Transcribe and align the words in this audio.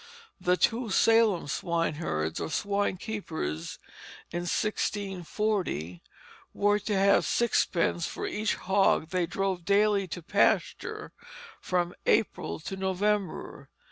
The 0.39 0.57
two 0.57 0.89
Salem 0.89 1.47
swineherds 1.47 2.39
or 2.39 2.49
swine 2.49 2.97
keepers 2.97 3.77
in 4.31 4.49
1640 4.49 6.01
were 6.55 6.79
to 6.79 6.97
have 6.97 7.23
sixpence 7.23 8.07
for 8.07 8.25
each 8.25 8.55
hog 8.55 9.09
they 9.09 9.27
drove 9.27 9.63
daily 9.63 10.07
to 10.07 10.23
pasture 10.23 11.11
from 11.59 11.93
April 12.07 12.59
to 12.61 12.75
November. 12.75 13.69